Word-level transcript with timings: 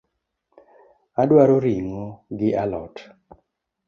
Adwaro 1.21 1.55
ring’o 1.65 2.05
gi 2.37 2.49
a 2.61 2.63
lot 2.71 2.95